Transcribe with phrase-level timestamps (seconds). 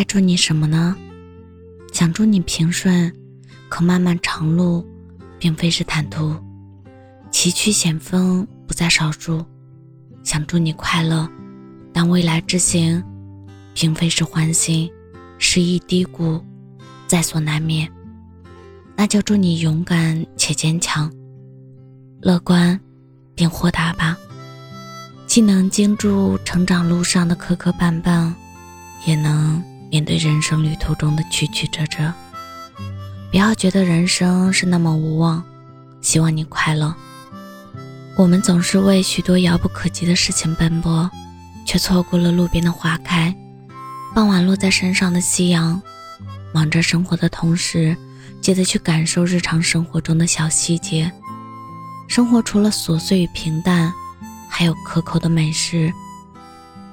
[0.00, 0.96] 该祝你什么呢？
[1.92, 3.12] 想祝你平顺，
[3.68, 4.82] 可漫漫长路
[5.38, 6.34] 并非是坦途，
[7.30, 9.44] 崎岖险峰不在少数。
[10.22, 11.28] 想祝你快乐，
[11.92, 13.04] 但未来之行
[13.74, 14.90] 并非是欢欣，
[15.36, 16.42] 失意低谷
[17.06, 17.86] 在所难免。
[18.96, 21.12] 那就祝你勇敢且坚强，
[22.22, 22.80] 乐观
[23.34, 24.16] 并豁达吧。
[25.26, 28.32] 既能经住成长路上的磕磕绊绊，
[29.04, 32.12] 也能面对人生旅途中的曲曲折折。
[33.30, 35.42] 不要觉得人生是那么无望，
[36.00, 36.94] 希望你快乐。
[38.16, 41.10] 我们总是为许多遥不可及的事情奔波，
[41.66, 43.34] 却错过了路边的花开，
[44.14, 45.80] 傍晚落在身上的夕阳。
[46.52, 47.96] 忙着生活的同时，
[48.40, 51.10] 记得去感受日常生活中的小细节。
[52.08, 53.92] 生活除了琐碎与平淡。
[54.52, 55.90] 还有可口的美食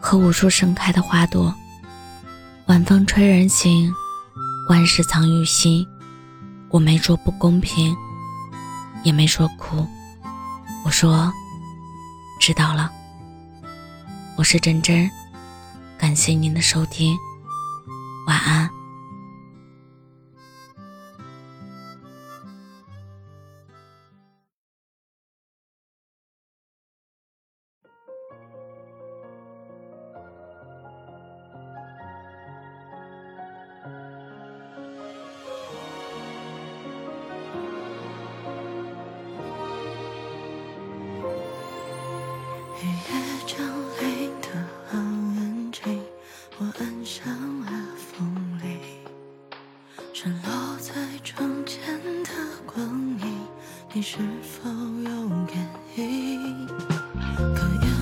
[0.00, 1.52] 和无数盛开的花朵。
[2.68, 3.90] 晚风吹人醒，
[4.68, 5.88] 万事藏于心。
[6.68, 7.96] 我没说不公平，
[9.02, 9.88] 也没说哭，
[10.84, 11.32] 我说
[12.38, 12.92] 知道了。
[14.36, 15.10] 我是真真，
[15.96, 17.16] 感谢您的收听，
[18.26, 18.77] 晚安。
[42.80, 42.94] 黑夜
[43.44, 43.58] 降
[44.00, 44.46] 临的
[44.88, 46.00] 很安静
[46.58, 47.26] 我按响
[47.62, 48.78] 了风铃
[50.14, 51.82] 闪落在窗前
[52.22, 52.30] 的
[52.64, 52.88] 光
[53.20, 53.48] 影
[53.92, 55.56] 你是否有感
[55.96, 56.68] 应？
[57.36, 57.97] 可沿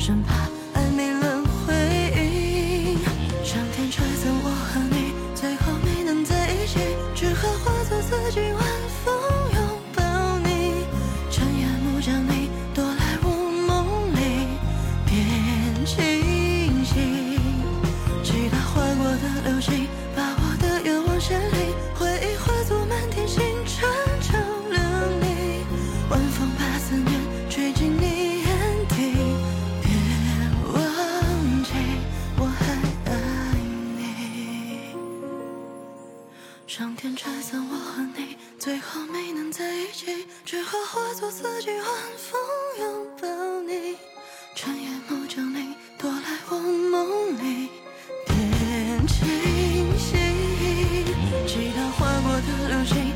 [0.00, 0.49] 生怕
[36.70, 41.84] 上天拆散我和你最后没能在一起只好化作四季晚
[42.16, 42.40] 风
[42.78, 43.96] 拥抱你。
[44.54, 47.68] 趁夜幕降临多来我梦里。
[48.24, 48.36] 别
[49.08, 50.16] 清醒
[51.44, 53.09] 祈祷划过的流星